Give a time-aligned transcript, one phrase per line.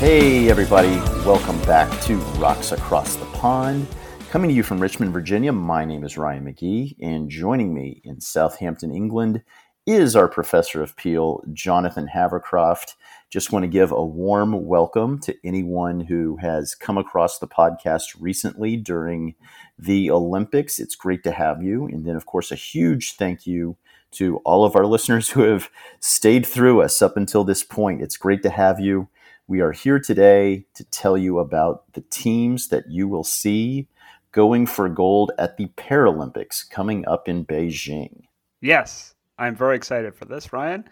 [0.00, 0.96] Hey, everybody,
[1.26, 3.86] welcome back to Rocks Across the Pond.
[4.30, 8.18] Coming to you from Richmond, Virginia, my name is Ryan McGee, and joining me in
[8.18, 9.42] Southampton, England,
[9.86, 12.94] is our professor of Peel, Jonathan Havercroft.
[13.28, 18.16] Just want to give a warm welcome to anyone who has come across the podcast
[18.18, 19.34] recently during
[19.78, 20.78] the Olympics.
[20.78, 21.84] It's great to have you.
[21.84, 23.76] And then, of course, a huge thank you
[24.12, 25.68] to all of our listeners who have
[26.00, 28.00] stayed through us up until this point.
[28.00, 29.08] It's great to have you.
[29.50, 33.88] We are here today to tell you about the teams that you will see
[34.30, 38.26] going for gold at the Paralympics coming up in Beijing.
[38.60, 40.88] Yes, I'm very excited for this, Ryan.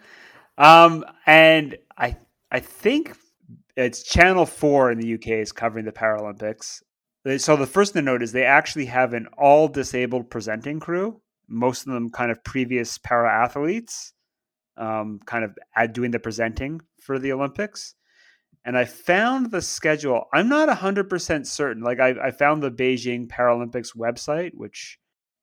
[0.57, 2.17] Um, and I
[2.51, 3.15] I think
[3.77, 6.81] it's Channel Four in the UK is covering the Paralympics.
[7.37, 11.21] So the first thing to note is they actually have an all disabled presenting crew.
[11.47, 14.11] Most of them kind of previous para athletes,
[14.75, 17.95] um, kind of doing the presenting for the Olympics
[18.65, 20.25] and I found the schedule.
[20.33, 21.83] I'm not 100% certain.
[21.83, 24.99] Like, I, I found the Beijing Paralympics website, which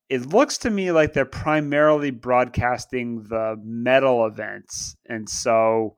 [0.08, 4.96] it looks to me like they're primarily broadcasting the medal events.
[5.06, 5.96] And so,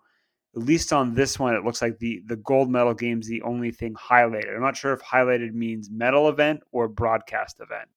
[0.57, 3.71] at least on this one, it looks like the, the gold medal game's the only
[3.71, 4.55] thing highlighted.
[4.55, 7.89] I'm not sure if highlighted means medal event or broadcast event.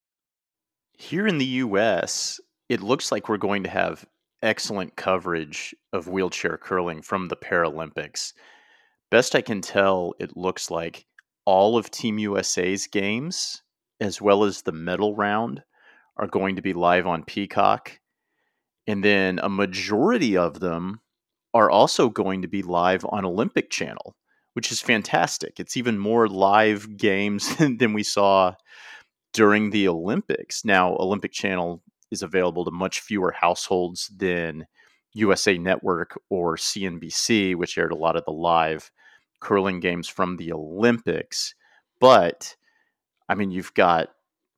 [0.98, 4.06] Here in the US, it looks like we're going to have
[4.44, 8.34] excellent coverage of wheelchair curling from the Paralympics.
[9.12, 11.06] Best I can tell, it looks like
[11.46, 13.62] all of Team USA's games,
[14.00, 15.64] as well as the medal round,
[16.16, 18.00] are going to be live on Peacock.
[18.88, 21.02] And then a majority of them
[21.54, 24.16] are also going to be live on Olympic Channel,
[24.54, 25.60] which is fantastic.
[25.60, 28.54] It's even more live games than we saw
[29.34, 30.64] during the Olympics.
[30.64, 34.68] Now, Olympic Channel is available to much fewer households than
[35.14, 38.90] USA Network or CNBC, which aired a lot of the live
[39.42, 41.54] curling games from the Olympics.
[42.00, 42.56] But
[43.28, 44.10] I mean, you've got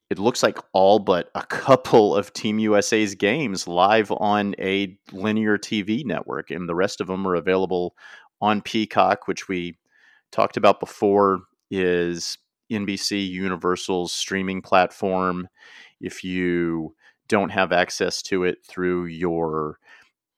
[0.09, 5.57] it looks like all but a couple of Team USA's games live on a linear
[5.57, 7.95] TV network, and the rest of them are available
[8.39, 9.75] on Peacock, which we
[10.31, 12.37] talked about before is
[12.71, 15.47] NBC Universal's streaming platform.
[15.99, 16.93] If you
[17.27, 19.79] don't have access to it through your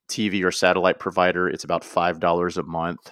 [0.08, 3.12] TV or satellite provider, it's about $5 a month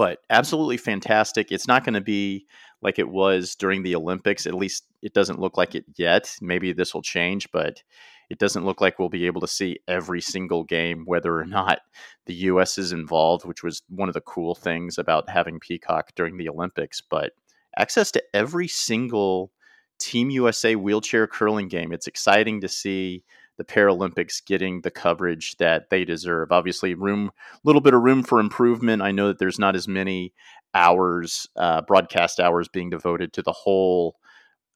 [0.00, 1.52] but absolutely fantastic.
[1.52, 2.46] It's not going to be
[2.80, 4.46] like it was during the Olympics.
[4.46, 6.34] At least it doesn't look like it yet.
[6.40, 7.82] Maybe this will change, but
[8.30, 11.80] it doesn't look like we'll be able to see every single game, whether or not
[12.24, 12.78] the U.S.
[12.78, 17.02] is involved, which was one of the cool things about having Peacock during the Olympics.
[17.02, 17.34] But
[17.76, 19.52] access to every single
[19.98, 21.92] Team USA wheelchair curling game.
[21.92, 23.22] It's exciting to see
[23.60, 26.50] the Paralympics getting the coverage that they deserve.
[26.50, 29.02] Obviously, room a little bit of room for improvement.
[29.02, 30.32] I know that there's not as many
[30.72, 34.16] hours, uh, broadcast hours, being devoted to the whole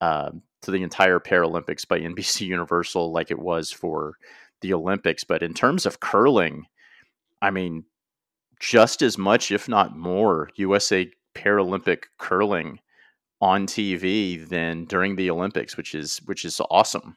[0.03, 4.19] uh, to the entire Paralympics by NBC Universal like it was for
[4.61, 5.25] the Olympics.
[5.25, 6.67] But in terms of curling,
[7.41, 7.85] I mean,
[8.61, 12.81] just as much, if not more, USA Paralympic curling
[13.41, 17.17] on TV than during the Olympics, which is which is awesome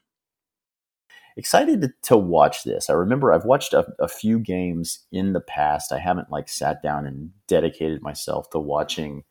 [1.38, 2.90] excited to, watch this.
[2.90, 5.92] I remember I've watched a, a, few games in the past.
[5.92, 9.22] I haven't like sat down and dedicated myself to watching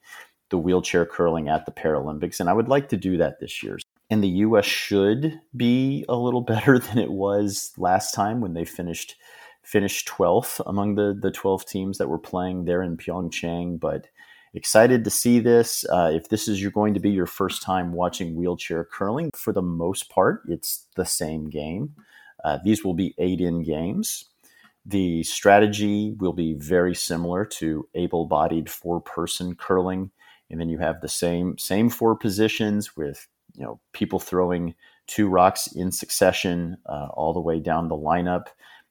[0.50, 3.78] the wheelchair curling at the Paralympics, and I would like to do that this year.
[4.10, 4.66] And the U.S.
[4.66, 9.16] should be a little better than it was last time when they finished
[9.64, 14.08] finished 12th among the the 12 teams that were playing there in Pyeongchang, but
[14.54, 15.86] excited to see this.
[15.90, 19.54] Uh, if this is you're going to be your first time watching wheelchair curling, for
[19.54, 21.94] the most part, it's the same game.
[22.44, 24.26] Uh, these will be eight in games.
[24.86, 30.12] The strategy will be very similar to able-bodied four-person curling,
[30.50, 34.76] and then you have the same same four positions with you know people throwing
[35.08, 38.48] two rocks in succession uh, all the way down the lineup.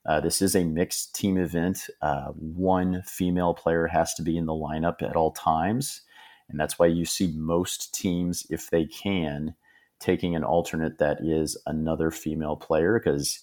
[0.09, 1.91] Uh, this is a mixed team event.
[2.01, 6.03] Uh, one female player has to be in the lineup at all times.
[6.49, 9.57] And that's why you see most teams, if they can,
[9.99, 13.01] taking an alternate that is another female player.
[13.01, 13.41] Because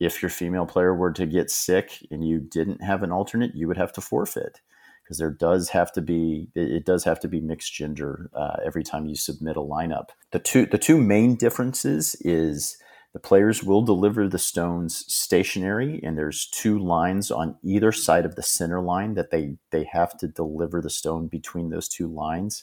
[0.00, 3.68] if your female player were to get sick and you didn't have an alternate, you
[3.68, 4.60] would have to forfeit.
[5.08, 8.84] because there does have to be it does have to be mixed gender uh, every
[8.84, 10.10] time you submit a lineup.
[10.32, 12.76] The two the two main differences is
[13.18, 18.36] the players will deliver the stones stationary, and there's two lines on either side of
[18.36, 22.62] the center line that they they have to deliver the stone between those two lines.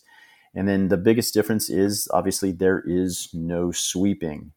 [0.54, 4.54] And then the biggest difference is obviously there is no sweeping.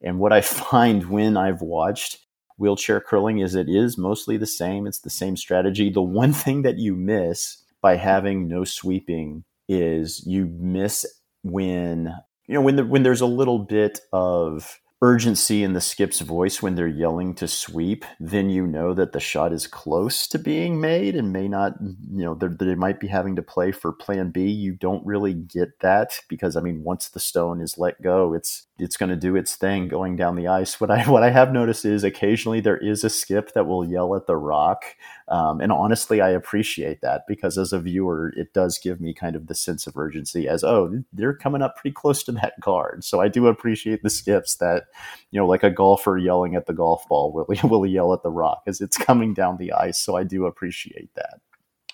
[0.00, 0.40] And what I
[0.70, 2.20] find when I've watched
[2.56, 4.86] wheelchair curling is it is mostly the same.
[4.86, 5.90] It's the same strategy.
[5.90, 11.04] The one thing that you miss by having no sweeping is you miss
[11.42, 12.14] when
[12.46, 16.62] you know when the, when there's a little bit of urgency in the skip's voice
[16.62, 20.80] when they're yelling to sweep, then you know that the shot is close to being
[20.80, 24.48] made and may not, you know, they might be having to play for plan B.
[24.48, 28.68] You don't really get that because I mean, once the stone is let go, it's
[28.82, 30.80] it's going to do its thing going down the ice.
[30.80, 34.14] What I what I have noticed is occasionally there is a skip that will yell
[34.16, 34.84] at the rock,
[35.28, 39.36] um, and honestly, I appreciate that because as a viewer, it does give me kind
[39.36, 43.04] of the sense of urgency as oh they're coming up pretty close to that guard.
[43.04, 44.84] So I do appreciate the skips that
[45.30, 48.30] you know like a golfer yelling at the golf ball will will yell at the
[48.30, 49.98] rock as it's coming down the ice.
[49.98, 51.40] So I do appreciate that.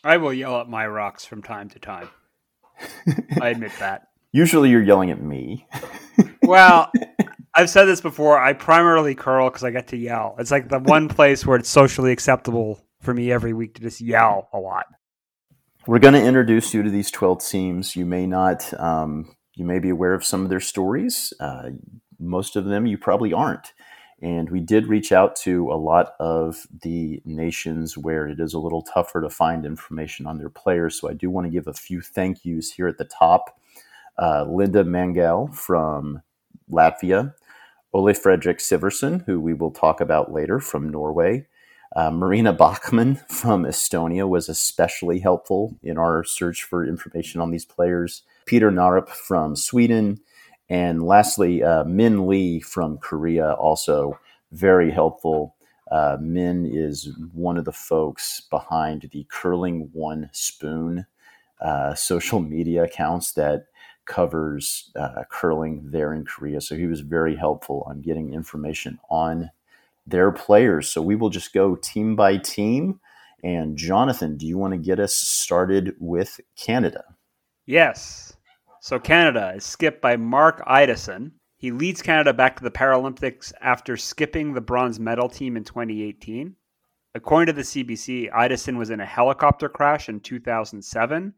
[0.03, 2.09] I will yell at my rocks from time to time.
[3.41, 4.08] I admit that.
[4.33, 5.67] Usually you're yelling at me.
[6.43, 6.93] well,
[7.55, 8.39] I've said this before.
[8.39, 10.37] I primarily curl because I get to yell.
[10.39, 14.01] It's like the one place where it's socially acceptable for me every week to just
[14.01, 14.87] yell a lot.
[15.87, 17.97] We're going to introduce you to these 12 teams.
[17.97, 21.33] You may not, um, you may be aware of some of their stories.
[21.41, 21.71] Uh,
[22.19, 23.73] most of them you probably aren't.
[24.21, 28.59] And we did reach out to a lot of the nations where it is a
[28.59, 31.01] little tougher to find information on their players.
[31.01, 33.59] So I do want to give a few thank yous here at the top
[34.19, 36.23] uh, Linda Mangel from
[36.71, 37.35] Latvia,
[37.93, 41.47] Ole Fredrik Syversen, who we will talk about later from Norway.
[41.97, 47.65] Uh, Marina Bachmann from Estonia was especially helpful in our search for information on these
[47.65, 48.23] players.
[48.47, 50.21] Peter Narup from Sweden.
[50.71, 54.19] And lastly, uh, Min Lee from Korea, also
[54.53, 55.55] very helpful.
[55.91, 61.07] Uh, Min is one of the folks behind the Curling One Spoon
[61.61, 63.65] uh, social media accounts that
[64.09, 66.61] covers uh, curling there in Korea.
[66.61, 69.51] So he was very helpful on getting information on
[70.07, 70.91] their players.
[70.91, 72.99] So we will just go team by team.
[73.45, 77.05] And Jonathan, do you want to get us started with Canada?
[77.67, 78.37] Yes.
[78.81, 81.33] So Canada is skipped by Mark Ideson.
[81.59, 86.57] He leads Canada back to the Paralympics after skipping the bronze medal team in 2018.
[87.15, 91.35] According to the CBC, Ideson was in a helicopter crash in 2007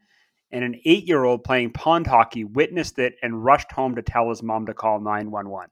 [0.52, 4.28] and an eight year old playing pond hockey witnessed it and rushed home to tell
[4.28, 5.70] his mom to call 911.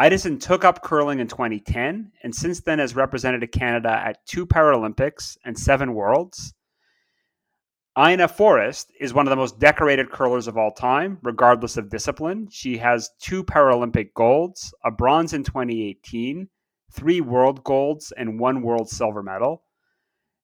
[0.00, 5.36] Ideson took up curling in 2010 and since then has represented Canada at two Paralympics
[5.44, 6.54] and seven Worlds.
[7.98, 12.46] Ina Forrest is one of the most decorated curlers of all time, regardless of discipline.
[12.48, 16.48] She has two Paralympic golds, a bronze in 2018,
[16.92, 19.64] three world golds, and one world silver medal.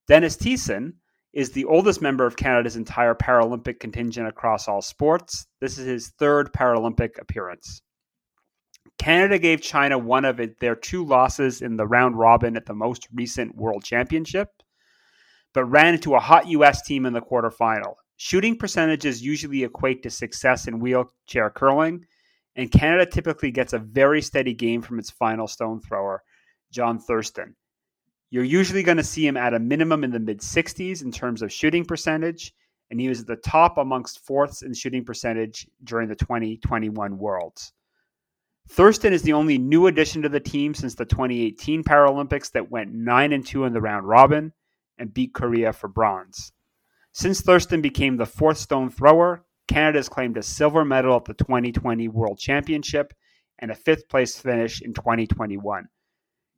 [0.09, 0.95] Dennis Thiessen
[1.35, 5.47] is the oldest member of Canada's entire Paralympic contingent across all sports.
[5.61, 7.83] This is his third Paralympic appearance.
[8.99, 13.09] Canada gave China one of their two losses in the round robin at the most
[13.13, 14.49] recent World Championship,
[15.53, 16.83] but ran into a hot U.S.
[16.83, 17.95] team in the quarterfinal.
[18.17, 22.07] Shooting percentages usually equate to success in wheelchair curling,
[22.55, 26.23] and Canada typically gets a very steady game from its final stone thrower,
[26.71, 27.57] John Thurston.
[28.35, 31.41] You're usually going to see him at a minimum in the mid 60s in terms
[31.41, 32.53] of shooting percentage,
[32.91, 37.73] and he was at the top amongst fourths in shooting percentage during the 2021 Worlds.
[38.69, 42.93] Thurston is the only new addition to the team since the 2018 Paralympics that went
[42.93, 44.53] 9 and 2 in the round robin
[44.99, 46.51] and beat Korea for bronze.
[47.13, 51.35] Since Thurston became the fourth stone thrower, Canada has claimed a silver medal at the
[51.35, 53.15] 2020 World Championship
[53.61, 55.87] and a fifth place finish in 2021.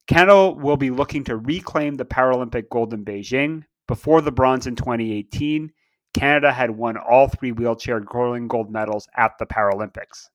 [0.07, 3.65] Canada will be looking to reclaim the Paralympic gold in Beijing.
[3.89, 5.73] Before the bronze in 2018,
[6.15, 10.29] Canada had won all three wheelchair curling gold medals at the Paralympics.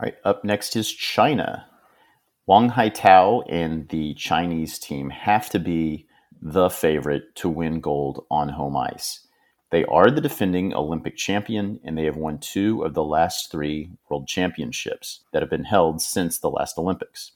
[0.00, 1.66] All right, up next is China.
[2.46, 6.06] Wang Haitao and the Chinese team have to be
[6.40, 9.26] the favorite to win gold on home ice.
[9.70, 13.90] They are the defending Olympic champion, and they have won two of the last three
[14.08, 17.32] world championships that have been held since the last Olympics.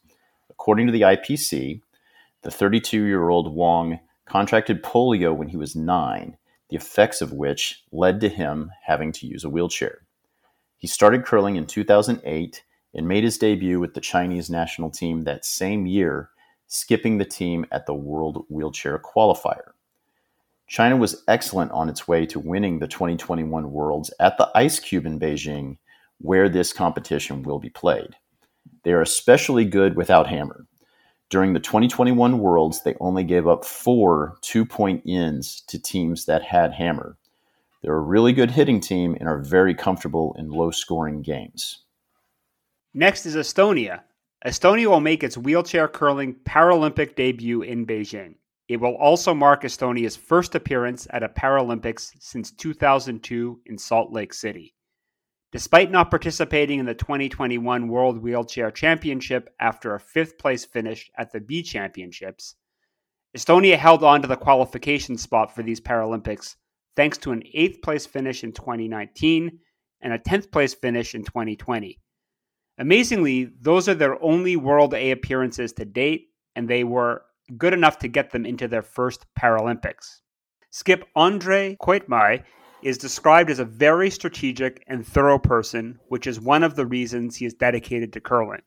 [0.58, 1.82] According to the IPC,
[2.42, 6.36] the 32 year old Wang contracted polio when he was nine,
[6.70, 10.02] the effects of which led to him having to use a wheelchair.
[10.78, 15.44] He started curling in 2008 and made his debut with the Chinese national team that
[15.44, 16.30] same year,
[16.66, 19.72] skipping the team at the World Wheelchair Qualifier.
[20.66, 25.06] China was excellent on its way to winning the 2021 Worlds at the Ice Cube
[25.06, 25.76] in Beijing,
[26.18, 28.16] where this competition will be played.
[28.82, 30.66] They are especially good without Hammer.
[31.28, 36.42] During the 2021 Worlds, they only gave up four two point ins to teams that
[36.42, 37.16] had Hammer.
[37.82, 41.82] They're a really good hitting team and are very comfortable in low scoring games.
[42.94, 44.02] Next is Estonia.
[44.44, 48.36] Estonia will make its wheelchair curling Paralympic debut in Beijing.
[48.68, 54.32] It will also mark Estonia's first appearance at a Paralympics since 2002 in Salt Lake
[54.32, 54.75] City.
[55.52, 61.32] Despite not participating in the 2021 World Wheelchair Championship after a fifth place finish at
[61.32, 62.56] the B Championships,
[63.36, 66.56] Estonia held on to the qualification spot for these Paralympics
[66.96, 69.58] thanks to an eighth place finish in 2019
[70.00, 72.00] and a 10th place finish in 2020.
[72.78, 77.22] Amazingly, those are their only World A appearances to date, and they were
[77.56, 80.20] good enough to get them into their first Paralympics.
[80.70, 82.42] Skip Andre Koitmäe
[82.82, 87.36] is described as a very strategic and thorough person, which is one of the reasons
[87.36, 88.62] he is dedicated to curling.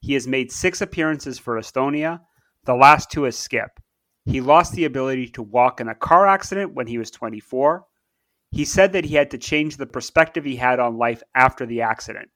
[0.00, 2.20] He has made six appearances for Estonia,
[2.64, 3.80] the last two as Skip.
[4.24, 7.84] He lost the ability to walk in a car accident when he was 24.
[8.50, 11.82] He said that he had to change the perspective he had on life after the
[11.82, 12.30] accident.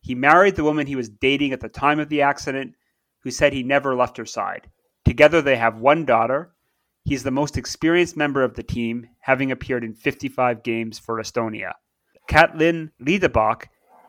[0.00, 2.74] He married the woman he was dating at the time of the accident,
[3.22, 4.70] who said he never left her side.
[5.04, 6.54] Together, they have one daughter.
[7.06, 11.74] He's the most experienced member of the team, having appeared in 55 games for Estonia.
[12.28, 13.66] Katlin Liedebach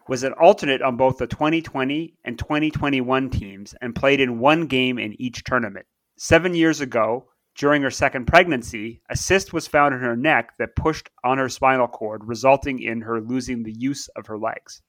[0.08, 4.98] was an alternate on both the 2020 and 2021 teams and played in one game
[4.98, 5.86] in each tournament.
[6.18, 10.76] Seven years ago, during her second pregnancy, a cyst was found in her neck that
[10.76, 14.82] pushed on her spinal cord, resulting in her losing the use of her legs.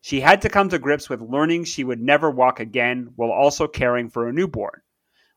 [0.00, 3.68] She had to come to grips with learning she would never walk again while also
[3.68, 4.82] caring for a newborn.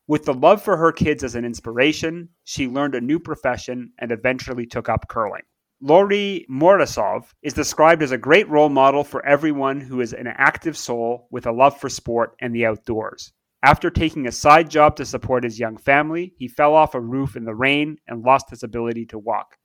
[0.08, 4.12] With the love for her kids as an inspiration, she learned a new profession and
[4.12, 5.42] eventually took up curling.
[5.80, 10.76] Lauri Morozov is described as a great role model for everyone who is an active
[10.76, 13.32] soul with a love for sport and the outdoors.
[13.64, 17.34] After taking a side job to support his young family, he fell off a roof
[17.34, 19.56] in the rain and lost his ability to walk.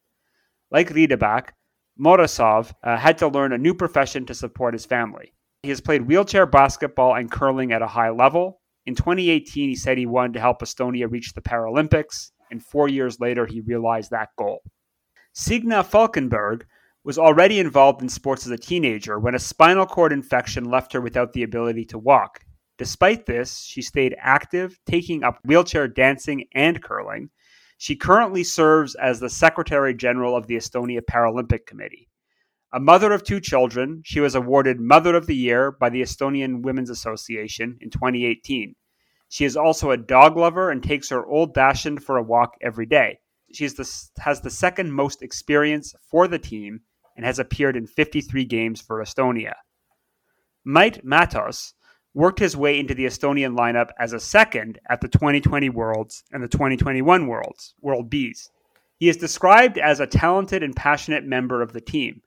[0.72, 1.50] Like Liedebach,
[2.00, 5.34] Morozov uh, had to learn a new profession to support his family.
[5.62, 9.98] He has played wheelchair basketball and curling at a high level, in 2018, he said
[9.98, 14.30] he wanted to help Estonia reach the Paralympics, and four years later, he realized that
[14.38, 14.62] goal.
[15.34, 16.64] Signe Falkenberg
[17.04, 21.02] was already involved in sports as a teenager when a spinal cord infection left her
[21.02, 22.42] without the ability to walk.
[22.78, 27.30] Despite this, she stayed active, taking up wheelchair dancing and curling.
[27.78, 32.10] She currently serves as the Secretary General of the Estonia Paralympic Committee.
[32.74, 36.62] A mother of two children, she was awarded Mother of the Year by the Estonian
[36.62, 38.76] Women's Association in 2018.
[39.28, 42.86] She is also a dog lover and takes her old Dachshund for a walk every
[42.86, 43.20] day.
[43.52, 46.80] She the, has the second most experience for the team
[47.18, 49.56] and has appeared in 53 games for Estonia.
[50.64, 51.74] Mait Matos
[52.14, 56.42] worked his way into the Estonian lineup as a second at the 2020 Worlds and
[56.42, 58.50] the 2021 Worlds, World Bs.
[58.98, 62.22] He is described as a talented and passionate member of the team.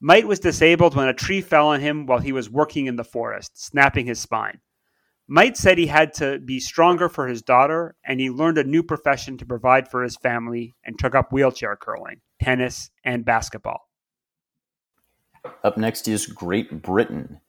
[0.00, 3.04] Mait was disabled when a tree fell on him while he was working in the
[3.04, 4.60] forest, snapping his spine.
[5.28, 8.82] Mait said he had to be stronger for his daughter, and he learned a new
[8.82, 13.88] profession to provide for his family and took up wheelchair curling, tennis, and basketball.
[15.62, 17.40] Up next is Great Britain.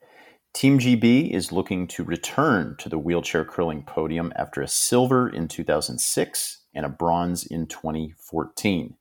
[0.54, 5.48] Team GB is looking to return to the wheelchair curling podium after a silver in
[5.48, 8.96] 2006 and a bronze in 2014.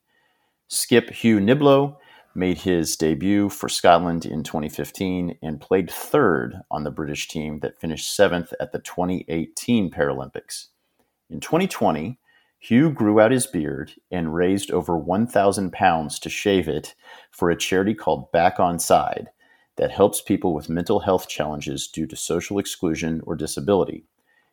[0.68, 1.96] Skip Hugh Nibloe
[2.34, 7.80] made his debut for Scotland in 2015 and played third on the British team that
[7.80, 10.66] finished seventh at the 2018 Paralympics.
[11.28, 12.18] In 2020,
[12.58, 16.94] Hugh grew out his beard and raised over 1,000 pounds to shave it
[17.30, 19.28] for a charity called Back Onside
[19.76, 24.04] that helps people with mental health challenges due to social exclusion or disability.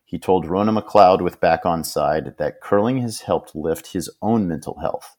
[0.05, 4.79] He told Rona McLeod with Back Onside that curling has helped lift his own mental
[4.79, 5.16] health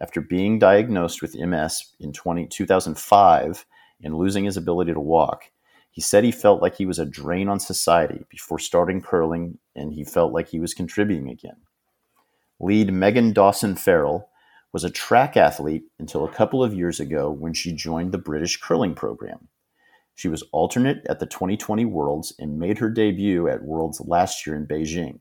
[0.00, 3.66] after being diagnosed with MS in 20, 2005
[4.02, 5.50] and losing his ability to walk,
[5.90, 9.92] he said he felt like he was a drain on society before starting curling and
[9.92, 11.56] he felt like he was contributing again.
[12.60, 14.28] Lead Megan Dawson Farrell
[14.72, 18.60] was a track athlete until a couple of years ago when she joined the British
[18.60, 19.48] curling program.
[20.14, 24.56] She was alternate at the 2020 Worlds and made her debut at Worlds last year
[24.56, 25.20] in Beijing.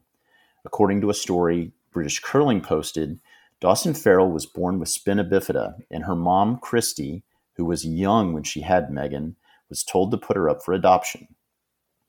[0.66, 3.20] According to a story British Curling posted,
[3.60, 7.24] Dawson Farrell was born with spina bifida, and her mom, Christy,
[7.56, 9.36] who was young when she had Megan,
[9.68, 11.28] was told to put her up for adoption.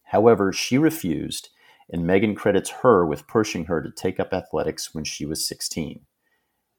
[0.05, 1.49] However, she refused,
[1.91, 6.01] and Megan credits her with pushing her to take up athletics when she was 16.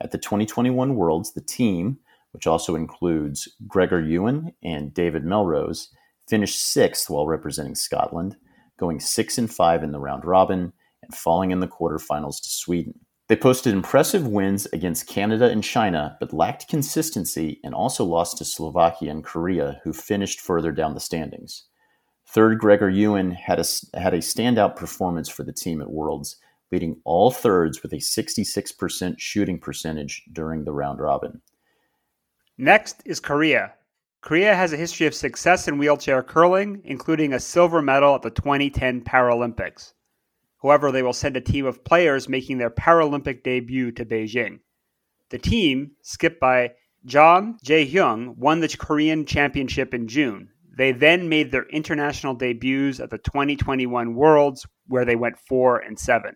[0.02, 1.98] At the 2021 Worlds, the team,
[2.32, 5.90] which also includes Gregor Ewan and David Melrose,
[6.28, 8.38] finished sixth while representing Scotland,
[8.78, 13.00] going six and five in the round robin and falling in the quarterfinals to Sweden.
[13.30, 18.46] They posted impressive wins against Canada and China, but lacked consistency and also lost to
[18.46, 21.66] Slovakia and Korea, who finished further down the standings.
[22.26, 23.66] Third, Gregor Ewan had a,
[24.00, 26.38] had a standout performance for the team at Worlds,
[26.72, 31.40] leading all thirds with a 66% shooting percentage during the round robin.
[32.58, 33.74] Next is Korea.
[34.22, 38.32] Korea has a history of success in wheelchair curling, including a silver medal at the
[38.32, 39.94] 2010 Paralympics.
[40.62, 44.60] However, they will send a team of players making their Paralympic debut to Beijing.
[45.30, 46.72] The team, skipped by
[47.06, 50.50] Jang Jae-hyuk, won the Korean championship in June.
[50.78, 55.98] They then made their international debuts at the 2021 Worlds, where they went 4 and
[55.98, 56.36] 7.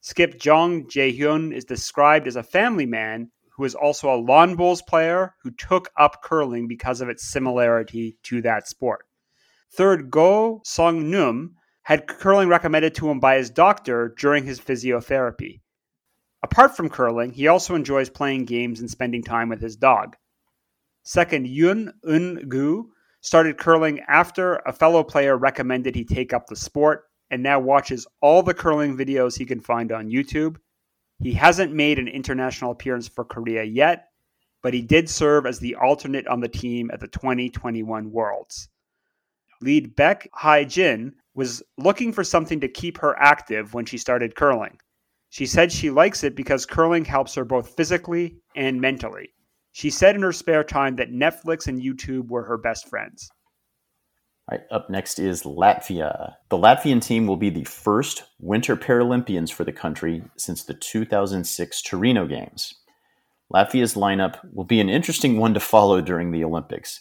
[0.00, 4.82] Skip Jang Jae-hyuk is described as a family man who is also a lawn bowls
[4.82, 9.04] player who took up curling because of its similarity to that sport.
[9.74, 15.60] Third, Go Seung-nam had curling recommended to him by his doctor during his physiotherapy.
[16.42, 20.16] Apart from curling, he also enjoys playing games and spending time with his dog.
[21.04, 22.84] Second, Yun Eun-gu
[23.20, 28.06] started curling after a fellow player recommended he take up the sport and now watches
[28.20, 30.56] all the curling videos he can find on YouTube
[31.22, 34.08] he hasn't made an international appearance for Korea yet,
[34.60, 38.68] but he did serve as the alternate on the team at the 2021 Worlds.
[39.60, 44.78] Lead Baek Hye-jin was looking for something to keep her active when she started curling.
[45.30, 49.30] She said she likes it because curling helps her both physically and mentally.
[49.72, 53.30] She said in her spare time that Netflix and YouTube were her best friends.
[54.50, 56.34] All right, up next is Latvia.
[56.50, 61.82] The Latvian team will be the first Winter Paralympians for the country since the 2006
[61.82, 62.74] Torino Games.
[63.54, 67.00] Latvia's lineup will be an interesting one to follow during the Olympics.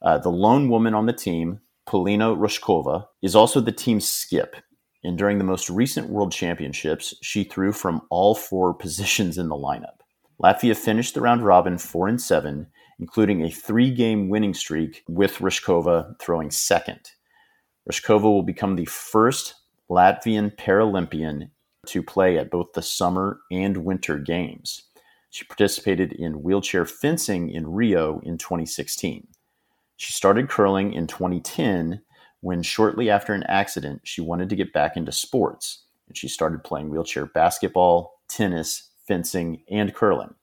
[0.00, 4.56] Uh, the lone woman on the team, Polina Rožkova, is also the team's skip.
[5.02, 9.56] And during the most recent World Championships, she threw from all four positions in the
[9.56, 10.00] lineup.
[10.40, 15.38] Latvia finished the round robin 4 and 7 including a three game winning streak with
[15.38, 17.12] Rožkova throwing second.
[17.90, 19.54] Rožkova will become the first
[19.90, 21.50] Latvian Paralympian
[21.86, 24.82] to play at both the summer and winter games.
[25.30, 29.26] She participated in wheelchair fencing in Rio in 2016.
[29.98, 32.00] She started curling in 2010
[32.40, 36.62] when, shortly after an accident, she wanted to get back into sports and she started
[36.62, 40.34] playing wheelchair basketball, tennis, fencing, and curling.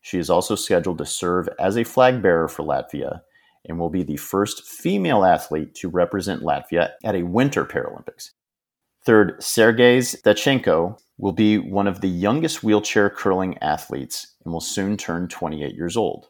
[0.00, 3.22] She is also scheduled to serve as a flag bearer for Latvia
[3.64, 8.30] and will be the first female athlete to represent Latvia at a Winter Paralympics.
[9.02, 14.96] Third, Sergei Stachenko will be one of the youngest wheelchair curling athletes and will soon
[14.96, 16.28] turn 28 years old.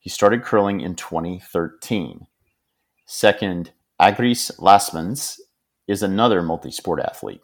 [0.00, 2.26] He started curling in 2013.
[3.04, 5.38] Second, Agris Lasmans
[5.86, 7.42] is another multi sport athlete.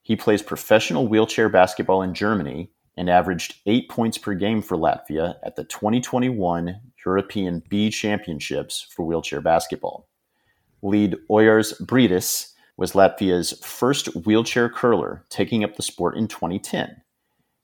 [0.00, 5.34] He plays professional wheelchair basketball in Germany and averaged eight points per game for Latvia
[5.42, 10.08] at the 2021 European B Championships for wheelchair basketball.
[10.82, 17.02] Lead Ojārs Briedis was Latvia's first wheelchair curler, taking up the sport in 2010.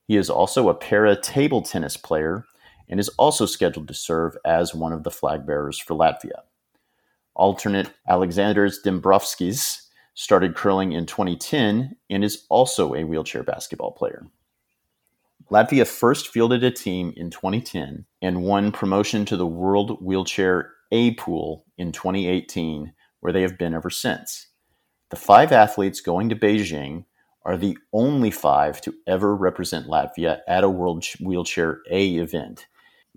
[0.08, 2.44] He is also a para table tennis player
[2.88, 6.42] and is also scheduled to serve as one of the flag bearers for Latvia.
[7.34, 14.26] Alternate Alexandrs Dombrovskis started curling in 2010 and is also a wheelchair basketball player.
[15.50, 21.14] Latvia first fielded a team in 2010 and won promotion to the World Wheelchair A
[21.14, 24.46] Pool in 2018, where they have been ever since.
[25.10, 27.04] The five athletes going to Beijing
[27.44, 32.66] are the only five to ever represent Latvia at a World Wheelchair A event.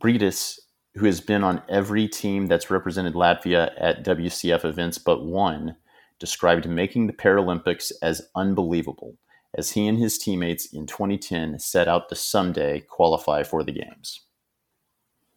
[0.01, 0.59] Briedis,
[0.95, 5.75] who has been on every team that's represented Latvia at WCF events but one,
[6.19, 9.17] described making the Paralympics as unbelievable
[9.55, 14.21] as he and his teammates in 2010 set out to someday qualify for the Games.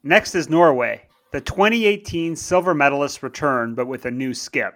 [0.02, 1.02] Next is Norway.
[1.32, 4.74] The 2018 silver medalists return, but with a new skip.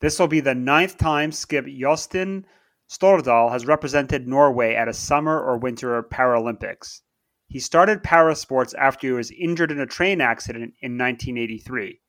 [0.00, 2.44] This will be the ninth time skip Jostein
[2.88, 7.00] Stordahl has represented Norway at a summer or winter Paralympics.
[7.52, 12.00] He started para sports after he was injured in a train accident in 1983.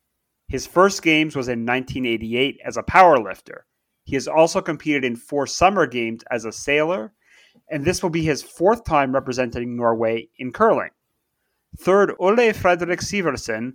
[0.47, 3.63] His first games was in 1988 as a powerlifter.
[4.05, 7.11] He has also competed in four summer games as a sailor,
[7.69, 10.91] and this will be his fourth time representing Norway in curling.
[11.77, 13.73] Third, Ole Fredrik Syversen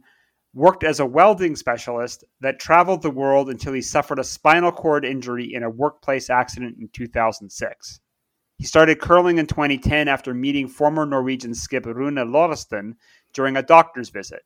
[0.54, 5.04] worked as a welding specialist that traveled the world until he suffered a spinal cord
[5.04, 8.00] injury in a workplace accident in 2006.
[8.58, 12.94] He started curling in 2010 after meeting former Norwegian skip Rune Lorentsen
[13.32, 14.42] during a doctor's visit.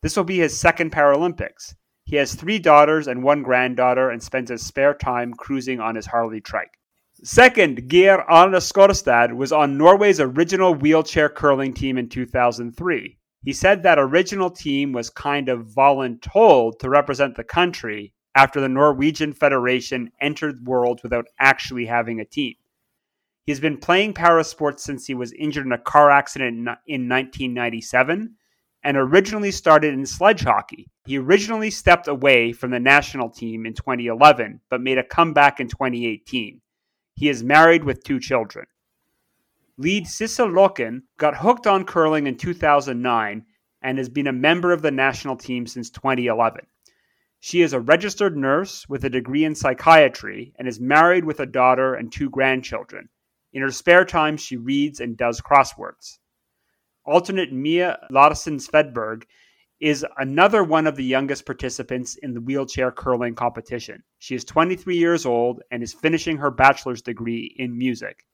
[0.00, 1.74] This will be his second Paralympics.
[2.04, 6.06] He has three daughters and one granddaughter and spends his spare time cruising on his
[6.06, 6.78] Harley trike.
[7.24, 13.18] Second, Geir Arne Skogstad was on Norway's original wheelchair curling team in 2003.
[13.42, 18.68] He said that original team was kind of voluntold to represent the country after the
[18.68, 22.54] Norwegian Federation entered Worlds without actually having a team.
[23.48, 28.34] He's been playing parasports since he was injured in a car accident in 1997
[28.84, 30.90] and originally started in sledge hockey.
[31.06, 35.68] He originally stepped away from the national team in 2011, but made a comeback in
[35.68, 36.60] 2018.
[37.14, 38.66] He is married with two children.
[39.78, 43.46] Lead Sissel Løchen got hooked on curling in 2009
[43.80, 46.66] and has been a member of the national team since 2011.
[47.40, 51.46] She is a registered nurse with a degree in psychiatry and is married with a
[51.46, 53.08] daughter and two grandchildren.
[53.52, 56.18] In her spare time, she reads and does crosswords.
[57.04, 59.24] Alternate Mia Larsen Sveberg
[59.80, 64.02] is another one of the youngest participants in the wheelchair curling competition.
[64.18, 68.26] She is 23 years old and is finishing her bachelor's degree in music.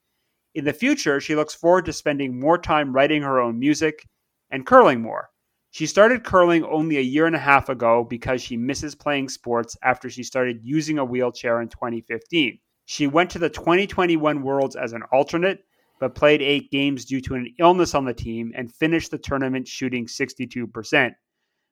[0.55, 4.07] In the future, she looks forward to spending more time writing her own music
[4.51, 5.31] and curling more.
[5.71, 9.77] She started curling only a year and a half ago because she misses playing sports
[9.83, 12.59] after she started using a wheelchair in 2015.
[12.85, 15.65] She went to the 2021 Worlds as an alternate,
[16.01, 19.67] but played eight games due to an illness on the team and finished the tournament
[19.67, 21.15] shooting 62%,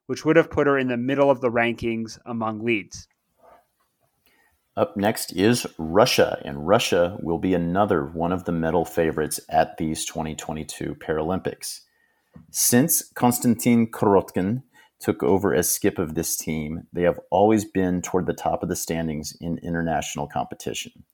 [0.07, 3.09] which would have put her in the middle of the rankings among leads.
[4.75, 9.77] Up next is Russia, and Russia will be another one of the medal favorites at
[9.77, 11.81] these 2022 Paralympics.
[12.51, 14.62] Since Konstantin Kurokhtin
[15.03, 18.69] took over as skip of this team, they have always been toward the top of
[18.69, 21.05] the standings in international competition.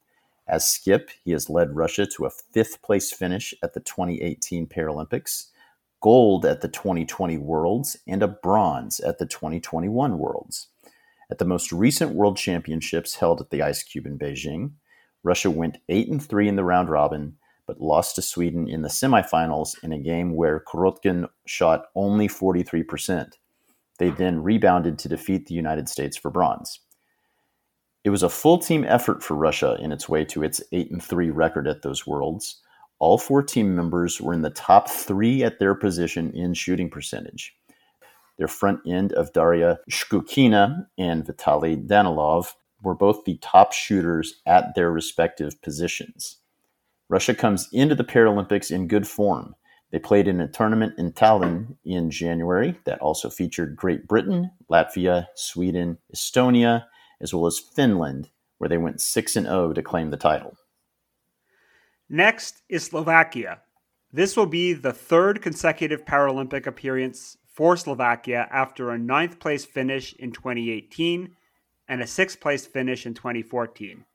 [0.47, 5.47] As skip, he has led Russia to a fifth place finish at the 2018 Paralympics,
[6.01, 10.67] gold at the 2020 Worlds, and a bronze at the 2021 Worlds.
[11.31, 14.71] At the most recent World Championships held at the Ice Cube in Beijing,
[15.23, 18.89] Russia went 8 and 3 in the round robin, but lost to Sweden in the
[18.89, 23.33] semifinals in a game where Kurokhtin shot only 43%.
[23.99, 26.79] They then rebounded to defeat the United States for bronze.
[28.03, 31.03] It was a full team effort for Russia in its way to its 8 and
[31.03, 32.61] 3 record at those Worlds.
[32.99, 37.55] All four team members were in the top three at their position in shooting percentage.
[38.37, 44.75] Their front end of Daria Shchukina and Vitaly Danilov were both the top shooters at
[44.75, 46.37] their respective positions.
[47.09, 49.55] Russia comes into the Paralympics in good form.
[49.91, 55.27] They played in a tournament in Tallinn in January that also featured Great Britain, Latvia,
[55.35, 56.85] Sweden, Estonia,
[57.21, 60.57] as well as Finland, where they went 6 and 0 to claim the title.
[62.07, 63.61] Next is Slovakia.
[64.11, 70.13] This will be the third consecutive Paralympic appearance for Slovakia after a ninth place finish
[70.13, 71.35] in 2018
[71.87, 74.05] and a sixth place finish in 2014.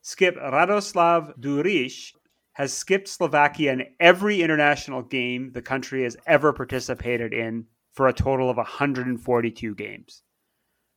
[0.00, 2.12] Skip Radoslav Duriš
[2.52, 8.12] has skipped Slovakia in every international game the country has ever participated in for a
[8.12, 10.22] total of 142 games.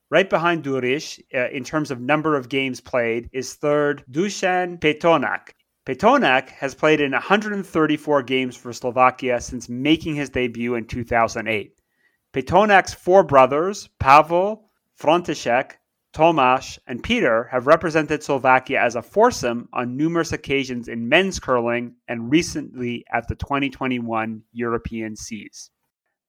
[0.09, 5.49] Right behind Duriš, uh, in terms of number of games played, is third Dusan Pitoňák.
[5.85, 11.75] Pitoňák has played in 134 games for Slovakia since making his debut in 2008.
[12.33, 15.73] Pitoňák's four brothers, Pavel, František,
[16.15, 21.93] Tomáš, and Peter have represented Slovakia as a foursome on numerous occasions in men's curling
[22.07, 25.71] and recently at the 2021 European Cs.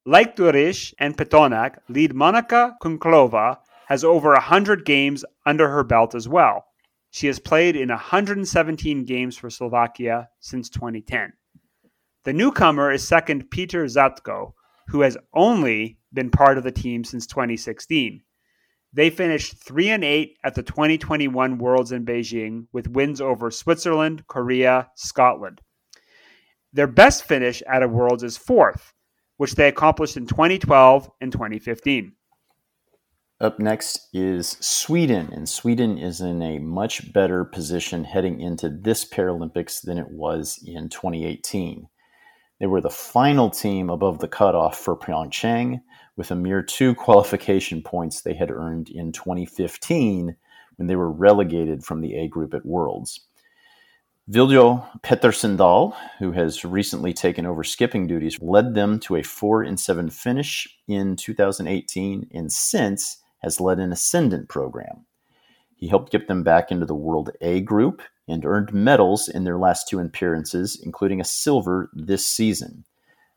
[0.05, 6.29] Like Duriš and Pitoňák, lead Monika Kunkelová has over 100 games under her belt as
[6.29, 6.65] well.
[7.11, 11.33] She has played in 117 games for Slovakia since 2010.
[12.25, 14.55] The newcomer is second Peter Zatko,
[14.89, 18.23] who has only been part of the team since 2016.
[18.97, 24.27] They finished 3 and 8 at the 2021 Worlds in Beijing with wins over Switzerland,
[24.27, 25.61] Korea, Scotland.
[26.73, 28.93] Their best finish at a Worlds is 4th,
[29.37, 32.13] which they accomplished in 2012 and 2015.
[33.39, 39.05] Up next is Sweden, and Sweden is in a much better position heading into this
[39.05, 41.87] Paralympics than it was in 2018.
[42.59, 45.83] They were the final team above the cutoff for Pyeongchang,
[46.17, 50.37] with a mere two qualification points they had earned in 2015
[50.77, 53.21] when they were relegated from the A group at Worlds.
[54.29, 59.79] Viljo Petersson-Dahl, who has recently taken over skipping duties, led them to a 4 and
[59.79, 65.07] 7 finish in 2018 and since has led an ascendant program.
[65.77, 69.59] He helped get them back into the World A group and earned medals in their
[69.59, 72.85] last two appearances, including a silver this season.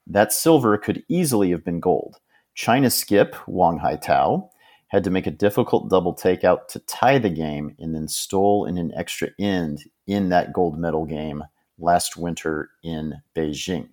[0.07, 2.17] That silver could easily have been gold.
[2.55, 4.49] China skip Wang Haitao
[4.87, 8.77] had to make a difficult double takeout to tie the game and then stole in
[8.77, 11.43] an extra end in that gold medal game
[11.77, 13.87] last winter in Beijing.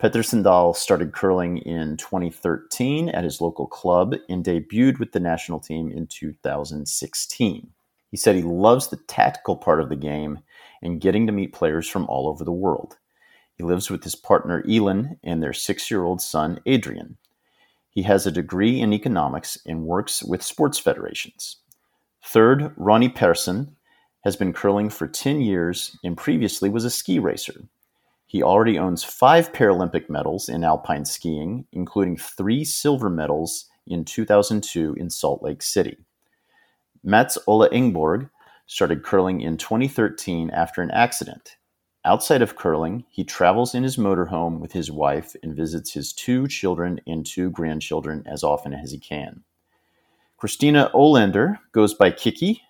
[0.00, 5.90] Petersson-Dahl started curling in 2013 at his local club and debuted with the national team
[5.90, 7.70] in 2016.
[8.14, 10.38] He said he loves the tactical part of the game
[10.80, 12.96] and getting to meet players from all over the world.
[13.56, 17.16] He lives with his partner Elin and their six year old son Adrian.
[17.90, 21.56] He has a degree in economics and works with sports federations.
[22.22, 23.74] Third, Ronnie Persson
[24.22, 27.64] has been curling for 10 years and previously was a ski racer.
[28.26, 34.94] He already owns five Paralympic medals in alpine skiing, including three silver medals in 2002
[35.00, 35.96] in Salt Lake City.
[37.04, 38.30] Mats Ola Engborg
[38.66, 41.56] started curling in 2013 after an accident.
[42.04, 46.48] Outside of curling, he travels in his motorhome with his wife and visits his two
[46.48, 49.44] children and two grandchildren as often as he can.
[50.36, 52.62] Christina Ulander goes by Kiki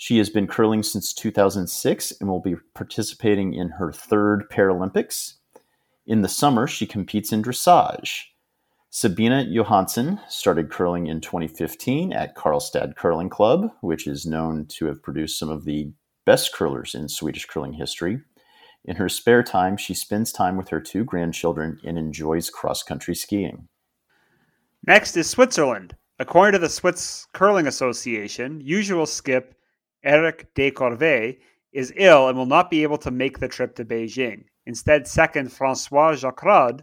[0.00, 5.34] she has been curling since 2006 and will be participating in her third Paralympics.
[6.06, 8.26] In the summer, she competes in dressage.
[9.00, 15.04] Sabina Johansson started curling in 2015 at Karlstad Curling Club, which is known to have
[15.04, 15.92] produced some of the
[16.26, 18.20] best curlers in Swedish curling history.
[18.84, 23.14] In her spare time, she spends time with her two grandchildren and enjoys cross country
[23.14, 23.68] skiing.
[24.84, 25.94] Next is Switzerland.
[26.18, 29.54] According to the Swiss Curling Association, usual skip
[30.02, 31.38] Eric Decorvet
[31.72, 34.46] is ill and will not be able to make the trip to Beijing.
[34.66, 36.80] Instead, second Francois Jaquerod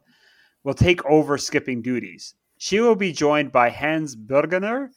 [0.66, 2.34] will take over skipping duties.
[2.58, 4.90] She will be joined by Hans Burgener,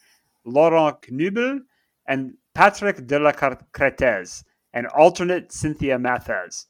[0.45, 1.61] Laurent Kneubühl,
[2.07, 6.67] and Patrick Delacrétaz, and alternate Cynthia Mathez.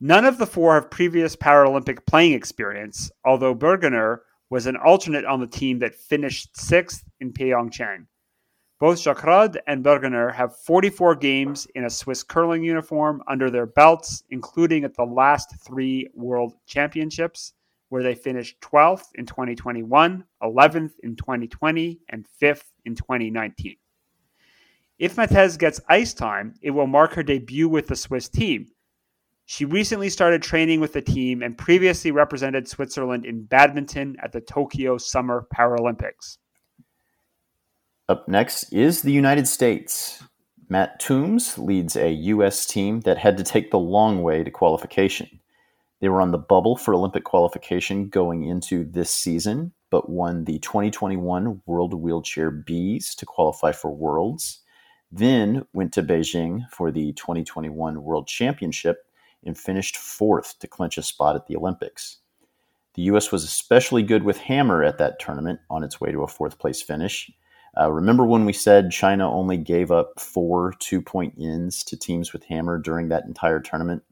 [0.00, 5.40] None of the four have previous Paralympic playing experience, although Burgener was an alternate on
[5.40, 8.06] the team that finished sixth in Pyeongchang.
[8.80, 14.22] Both Jaquerod and Burgener have 44 games in a Swiss curling uniform under their belts,
[14.30, 17.52] including at the last three World Championships,
[17.94, 23.76] where they finished 12th in 2021, 11th in 2020, and 5th in 2019.
[24.98, 28.66] If Mathez gets ice time, it will mark her debut with the Swiss team.
[29.44, 34.40] She recently started training with the team and previously represented Switzerland in badminton at the
[34.40, 36.38] Tokyo Summer Paralympics.
[38.08, 40.20] Up next is the United States.
[40.68, 42.66] Matt Thums leads a U.S.
[42.66, 45.38] team that had to take the long way to qualification.
[46.04, 50.58] They were on the bubble for Olympic qualification going into this season, but won the
[50.58, 54.60] 2021 World Wheelchair Bs to qualify for Worlds.
[55.10, 59.06] Then went to Beijing for the 2021 World Championship
[59.46, 62.18] and finished fourth to clinch a spot at the Olympics.
[62.96, 63.32] The U.S.
[63.32, 66.82] was especially good with Hammer at that tournament on its way to a fourth place
[66.82, 67.30] finish
[67.80, 72.32] uh, remember when we said China only gave up four two point ins to teams
[72.32, 74.02] with hammer during that entire tournament?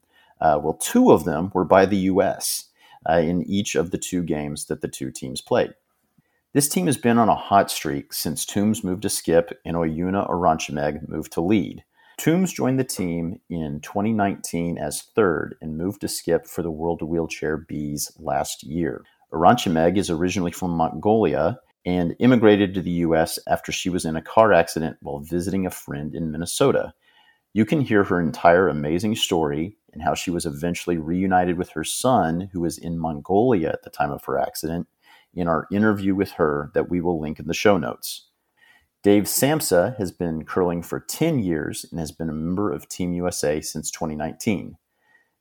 [0.42, 2.64] Uh, well, two of them were by the U.S.
[3.08, 5.70] Uh, in each of the two games that the two teams played.
[6.52, 10.28] This team has been on a hot streak since Thums moved to skip and Oyuna
[10.28, 11.84] Uranchimeg moved to lead.
[12.20, 17.00] Thums joined the team in 2019 as third and moved to skip for the World
[17.02, 19.04] Wheelchair Bees last year.
[19.32, 24.22] Uranchimeg is originally from Mongolia and immigrated to the US after she was in a
[24.22, 26.92] car accident while visiting a friend in Minnesota.
[27.54, 31.84] You can hear her entire amazing story and how she was eventually reunited with her
[31.84, 34.88] son, who was in Mongolia at the time of her accident,
[35.34, 38.28] in our interview with her that we will link in the show notes.
[39.02, 43.12] Dave Samsa has been curling for 10 years and has been a member of Team
[43.14, 44.76] USA since 2019.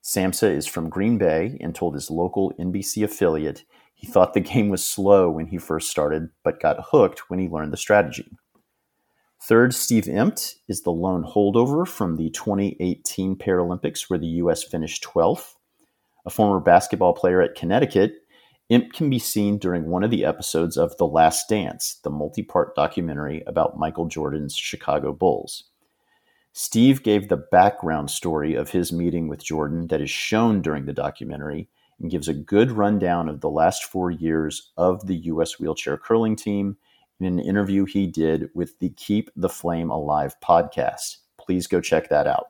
[0.02, 3.64] Samsa is from Green Bay and told his local NBC affiliate
[4.02, 7.48] he thought the game was slow when he first started, but got hooked when he
[7.48, 8.28] learned the strategy.
[9.44, 14.62] Third, Steve Emt is the lone holdover from the 2018 Paralympics, where the U.S.
[14.62, 15.54] finished 12th.
[16.24, 18.14] A former basketball player at Connecticut,
[18.70, 22.44] Emt can be seen during one of the episodes of The Last Dance, the multi
[22.44, 25.64] part documentary about Michael Jordan's Chicago Bulls.
[26.52, 30.92] Steve gave the background story of his meeting with Jordan that is shown during the
[30.92, 35.58] documentary and gives a good rundown of the last four years of the U.S.
[35.58, 36.76] wheelchair curling team
[37.24, 41.18] in an interview he did with the Keep the Flame Alive podcast.
[41.38, 42.48] Please go check that out.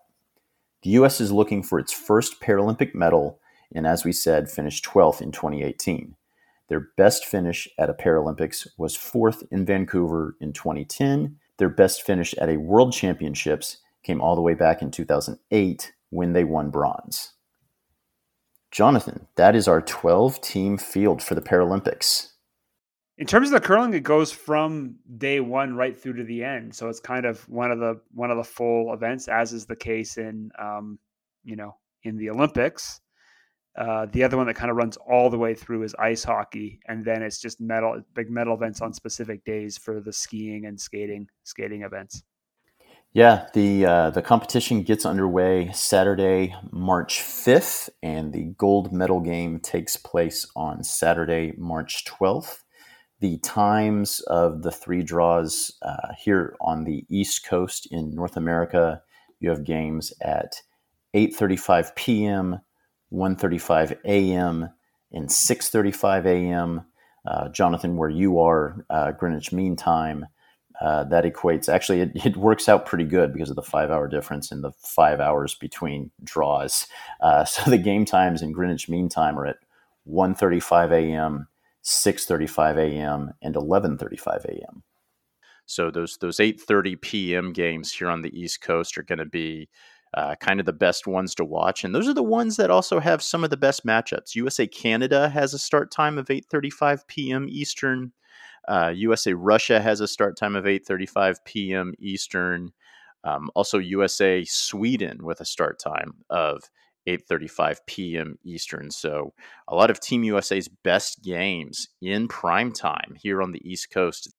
[0.83, 1.21] The U.S.
[1.21, 3.39] is looking for its first Paralympic medal
[3.75, 6.17] and, as we said, finished 12th in 2018.
[6.69, 11.37] Their best finish at a Paralympics was fourth in Vancouver in 2010.
[11.59, 16.33] Their best finish at a World Championships came all the way back in 2008 when
[16.33, 17.33] they won bronze.
[18.71, 22.32] Jonathan, that is our 12 team field for the Paralympics.
[23.23, 26.75] In terms of the curling, it goes from day one right through to the end.
[26.75, 29.77] So it's kind of one of the one of the full events, as is the
[29.77, 30.99] case in um,
[31.45, 33.01] you know in the Olympics.
[33.79, 36.81] Uh, the other one that kind of runs all the way through is ice hockey,
[36.89, 40.81] and then it's just medal big metal events on specific days for the skiing and
[40.81, 42.25] skating skating events.
[43.13, 49.61] Yeah, the uh, the competition gets underway Saturday, March fifth, and the gold medal game
[49.61, 52.65] takes place on Saturday, March twelfth.
[53.23, 59.01] The times of the three draws uh, here on the East Coast in North America,
[59.39, 60.61] you have games at
[61.15, 62.61] 8:35 p.m.,
[63.13, 64.71] 1:35 a.m.,
[65.13, 66.85] and 6:35 a.m.
[67.25, 70.27] Uh, Jonathan, where you are, uh, Greenwich Mean Time
[70.81, 74.09] uh, that equates actually it, it, works out pretty good because of the five hour
[74.09, 76.89] difference in the five hours between draws
[77.21, 79.59] uh, so the game times in greenwich mean time are at
[80.09, 81.47] 1.35 a.m
[81.85, 84.83] 6.35 a.m and 11.35 a.m
[85.66, 89.68] so those those 8.30 p.m games here on the east coast are going to be
[90.14, 93.01] uh, kind of the best ones to watch and those are the ones that also
[93.01, 97.47] have some of the best matchups usa canada has a start time of 8.35 p.m
[97.49, 98.12] eastern
[98.68, 101.95] uh, USA Russia has a start time of 8:35 p.m.
[101.99, 102.73] Eastern.
[103.25, 106.62] Um, also USA Sweden with a start time of
[107.07, 108.38] 8:35 p.m.
[108.45, 108.91] Eastern.
[108.91, 109.33] So
[109.69, 114.33] a lot of Team USA's best games in prime time here on the East Coast.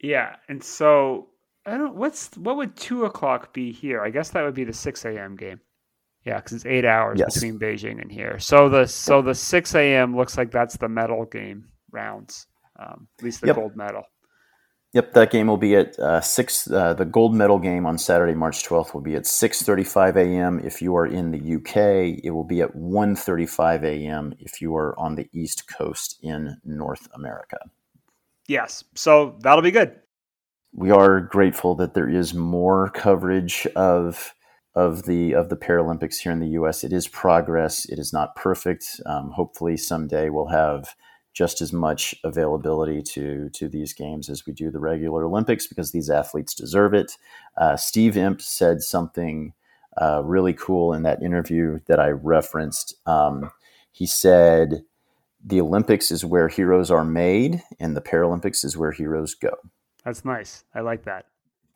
[0.00, 1.28] Yeah, and so
[1.64, 1.96] I don't.
[1.96, 4.02] What's what would two o'clock be here?
[4.02, 5.36] I guess that would be the six a.m.
[5.36, 5.60] game.
[6.24, 7.34] Yeah, because it's eight hours yes.
[7.34, 8.38] between Beijing and here.
[8.38, 10.16] So the so the six a.m.
[10.16, 12.46] looks like that's the medal game rounds
[12.78, 13.56] um, at least the yep.
[13.56, 14.02] gold medal.
[14.96, 16.70] Yep, that game will be at uh, six.
[16.70, 20.58] Uh, the gold medal game on Saturday, March twelfth, will be at six thirty-five a.m.
[20.58, 24.34] If you are in the UK, it will be at 1.35 a.m.
[24.38, 27.58] If you are on the East Coast in North America.
[28.48, 29.96] Yes, so that'll be good.
[30.72, 34.32] We are grateful that there is more coverage of
[34.74, 36.82] of the of the Paralympics here in the U.S.
[36.82, 37.84] It is progress.
[37.84, 38.98] It is not perfect.
[39.04, 40.94] Um, hopefully, someday we'll have
[41.36, 45.92] just as much availability to to these games as we do the regular Olympics because
[45.92, 47.18] these athletes deserve it.
[47.58, 49.52] Uh, Steve Emt said something
[50.00, 52.94] uh, really cool in that interview that I referenced.
[53.06, 53.50] Um,
[53.92, 54.82] he said,
[55.44, 59.54] "The Olympics is where heroes are made, and the Paralympics is where heroes go."
[60.04, 60.64] That's nice.
[60.74, 61.26] I like that.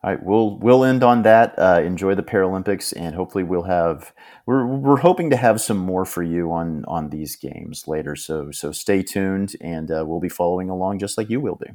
[0.02, 1.54] All right, we'll we'll end on that.
[1.58, 4.14] Uh, enjoy the Paralympics, and hopefully we'll have
[4.46, 8.16] we're we're hoping to have some more for you on on these games later.
[8.16, 11.72] So so stay tuned, and uh, we'll be following along just like you will be.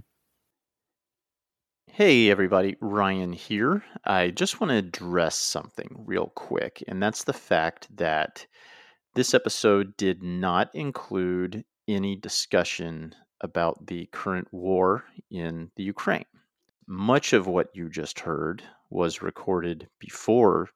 [1.85, 3.83] Hey everybody, Ryan here.
[4.03, 8.47] I just want to address something real quick, and that's the fact that
[9.13, 16.25] this episode did not include any discussion about the current war in the Ukraine
[16.87, 20.69] much of what you just heard was recorded before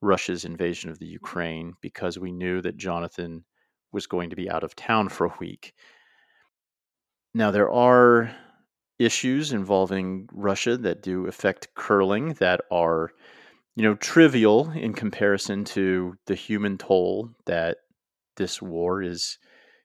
[0.00, 3.44] Russia's invasion of the Ukraine because we knew that Jonathan
[3.92, 5.74] was going to be out of town for a week.
[7.34, 8.34] Now, there are
[8.98, 13.12] issues involving Russia that do affect curling that are,
[13.76, 17.78] you know, trivial in comparison to the human toll that
[18.36, 19.38] this war is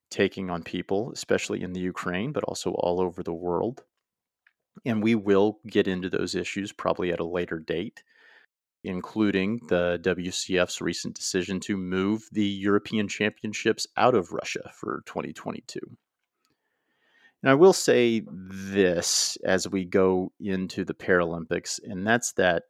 [0.10, 3.84] taking on people, especially in the Ukraine, but also all over the world.
[4.86, 8.04] And we will get into those issues probably at a later date,
[8.84, 15.80] including the WCF's recent decision to move the European Championships out of Russia for 2022.
[17.44, 22.64] And I will say this as we go into the Paralympics, and that's that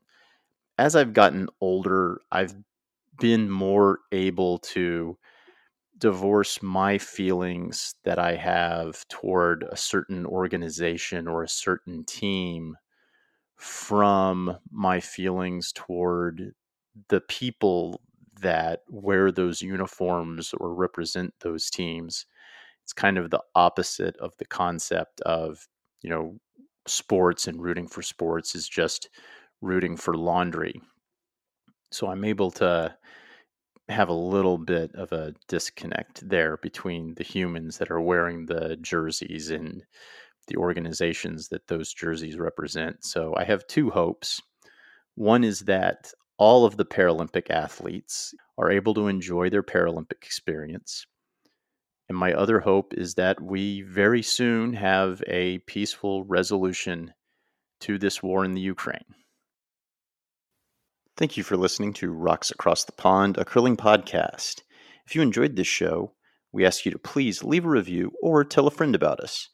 [0.78, 2.56] as I've gotten older, I've
[3.20, 5.18] been more able to
[5.98, 12.78] divorce my feelings that I have toward a certain organization or a certain team
[13.56, 16.54] from my feelings toward
[17.10, 18.02] the people
[18.42, 22.26] that wear those uniforms or represent those teams.
[22.84, 25.68] It's kind of the opposite of the concept of,
[26.02, 26.40] you know,
[26.88, 29.10] sports and rooting for sports is just
[29.62, 30.82] rooting for laundry.
[31.92, 32.96] So I'm able to
[33.90, 38.78] have a little bit of a disconnect there between the humans that are wearing the
[38.82, 39.84] jerseys and
[40.48, 43.04] the organizations that those jerseys represent.
[43.04, 44.42] So I have two hopes.
[45.16, 51.06] One is that all of the Paralympic athletes are able to enjoy their Paralympic experience.
[52.10, 57.14] And my other hope is that we very soon have a peaceful resolution
[57.82, 59.16] to this war in the Ukraine.
[61.18, 64.62] Thank you for listening to Rocks Across the Pond, a curling podcast.
[65.08, 66.14] If you enjoyed this show,
[66.52, 69.50] we ask you to please leave a review or tell a friend about us.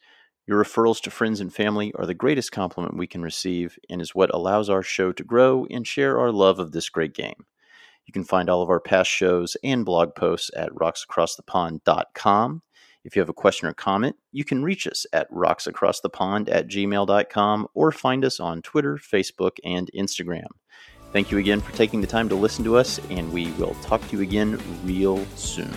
[0.45, 4.13] Your referrals to friends and family are the greatest compliment we can receive and is
[4.13, 7.45] what allows our show to grow and share our love of this great game.
[8.05, 12.61] You can find all of our past shows and blog posts at rocksacrossthepond.com.
[13.05, 17.67] If you have a question or comment, you can reach us at rocksacrossthepond at gmail.com
[17.73, 20.47] or find us on Twitter, Facebook, and Instagram.
[21.13, 24.01] Thank you again for taking the time to listen to us, and we will talk
[24.09, 25.71] to you again real soon.